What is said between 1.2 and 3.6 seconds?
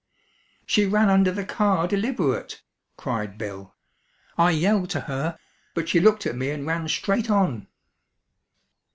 the car deliberate!" cried